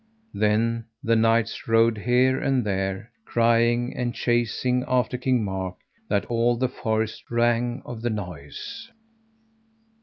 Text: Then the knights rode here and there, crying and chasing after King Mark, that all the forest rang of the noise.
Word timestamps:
Then 0.33 0.85
the 1.03 1.15
knights 1.15 1.67
rode 1.67 1.99
here 1.99 2.39
and 2.39 2.65
there, 2.65 3.11
crying 3.23 3.95
and 3.95 4.15
chasing 4.15 4.83
after 4.87 5.15
King 5.15 5.43
Mark, 5.43 5.75
that 6.09 6.25
all 6.25 6.57
the 6.57 6.69
forest 6.69 7.25
rang 7.29 7.83
of 7.85 8.01
the 8.01 8.09
noise. 8.09 8.89